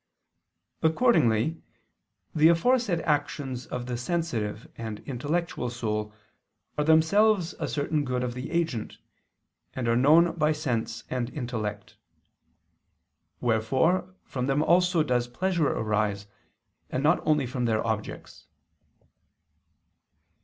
[0.81, 1.61] Accordingly
[2.33, 6.11] the aforesaid actions of the sensitive and intellectual soul,
[6.75, 8.97] are themselves a certain good of the agent,
[9.75, 11.97] and are known by sense and intellect.
[13.41, 16.25] Wherefore from them also does pleasure arise,
[16.89, 18.47] and not only from their objects.